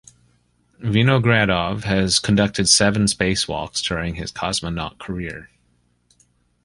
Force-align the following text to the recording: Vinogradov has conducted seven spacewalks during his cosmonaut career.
Vinogradov 0.81 1.83
has 1.83 2.17
conducted 2.17 2.67
seven 2.67 3.03
spacewalks 3.05 3.83
during 3.85 4.15
his 4.15 4.31
cosmonaut 4.31 4.97
career. 4.97 5.51